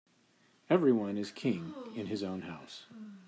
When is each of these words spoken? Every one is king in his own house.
Every 0.67 0.91
one 0.91 1.15
is 1.15 1.29
king 1.29 1.75
in 1.95 2.07
his 2.07 2.23
own 2.23 2.41
house. 2.41 2.87